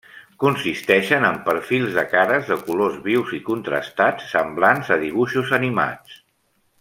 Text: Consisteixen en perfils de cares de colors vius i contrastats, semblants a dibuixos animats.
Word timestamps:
Consisteixen 0.43 1.27
en 1.27 1.35
perfils 1.49 1.91
de 1.99 2.05
cares 2.15 2.49
de 2.53 2.57
colors 2.71 2.97
vius 3.05 3.35
i 3.41 3.43
contrastats, 3.53 4.27
semblants 4.35 4.91
a 4.97 5.01
dibuixos 5.07 5.53
animats. 5.63 6.17